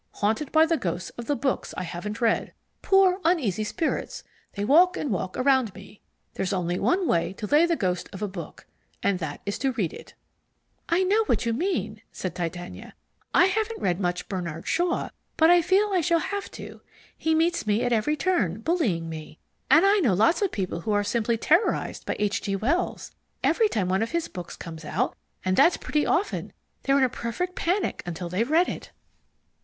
Haunted 0.13 0.51
by 0.51 0.65
the 0.65 0.77
ghosts 0.77 1.11
of 1.11 1.25
the 1.25 1.35
books 1.35 1.75
I 1.77 1.83
haven't 1.83 2.21
read. 2.21 2.53
Poor 2.81 3.19
uneasy 3.23 3.63
spirits, 3.63 4.23
they 4.53 4.65
walk 4.65 4.97
and 4.97 5.11
walk 5.11 5.37
around 5.37 5.75
me. 5.75 6.01
There's 6.33 6.53
only 6.53 6.79
one 6.79 7.07
way 7.07 7.33
to 7.33 7.45
lay 7.45 7.67
the 7.67 7.75
ghost 7.75 8.09
of 8.11 8.23
a 8.23 8.27
book, 8.27 8.65
and 9.03 9.19
that 9.19 9.41
is 9.45 9.59
to 9.59 9.73
read 9.73 9.93
it." 9.93 10.15
"I 10.89 11.03
know 11.03 11.23
what 11.25 11.45
you 11.45 11.53
mean," 11.53 12.01
said 12.11 12.33
Titania. 12.33 12.95
"I 13.31 13.45
haven't 13.45 13.79
read 13.79 13.99
much 13.99 14.27
Bernard 14.27 14.67
Shaw, 14.67 15.09
but 15.37 15.51
I 15.51 15.61
feel 15.61 15.91
I 15.93 16.01
shall 16.01 16.17
have 16.17 16.49
to. 16.53 16.81
He 17.15 17.35
meets 17.35 17.67
me 17.67 17.83
at 17.83 17.93
every 17.93 18.17
turn, 18.17 18.61
bullying 18.61 19.07
me. 19.07 19.37
And 19.69 19.85
I 19.85 19.99
know 19.99 20.15
lots 20.15 20.41
of 20.41 20.51
people 20.51 20.81
who 20.81 20.93
are 20.93 21.03
simply 21.03 21.37
terrorized 21.37 22.07
by 22.07 22.15
H. 22.17 22.41
G. 22.41 22.55
Wells. 22.55 23.11
Every 23.43 23.69
time 23.69 23.87
one 23.87 24.01
of 24.01 24.09
his 24.09 24.27
books 24.29 24.57
comes 24.57 24.83
out, 24.83 25.15
and 25.45 25.55
that's 25.55 25.77
pretty 25.77 26.07
often, 26.07 26.53
they're 26.81 26.97
in 26.97 27.03
a 27.03 27.07
perfect 27.07 27.53
panic 27.55 28.01
until 28.07 28.29
they've 28.29 28.49
read 28.49 28.67
it." 28.67 28.91